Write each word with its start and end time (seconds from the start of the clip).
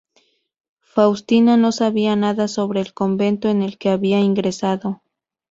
Faustina 0.79 1.57
no 1.57 1.71
sabía 1.71 2.15
nada 2.15 2.47
sobre 2.47 2.81
el 2.81 2.91
convento 2.95 3.49
en 3.49 3.61
el 3.61 3.77
que 3.77 3.89
había 3.91 4.19
ingresado. 4.19 5.03